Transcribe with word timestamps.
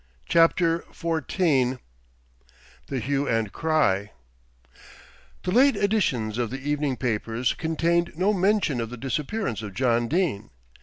CHAPTER 0.25 0.79
XIV 0.91 1.77
THE 2.87 2.99
HUE 2.99 3.27
AND 3.27 3.51
CRY 3.53 4.09
The 5.43 5.51
late 5.51 5.75
editions 5.75 6.39
of 6.39 6.49
the 6.49 6.59
evening 6.67 6.97
papers 6.97 7.53
contained 7.53 8.13
no 8.15 8.33
mention 8.33 8.81
of 8.81 8.89
the 8.89 8.97
disappearance 8.97 9.61
of 9.61 9.75
John 9.75 10.07
Dene. 10.07 10.49